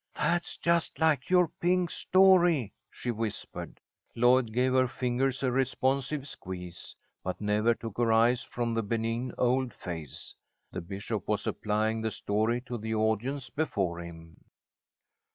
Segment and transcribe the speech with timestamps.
[0.15, 3.79] "That's just like your pink story," she whispered.
[4.15, 9.31] Lloyd gave her fingers a responsive squeeze, but never took her eyes from the benign
[9.37, 10.33] old face.
[10.71, 14.37] The bishop was applying the story to the audience before him.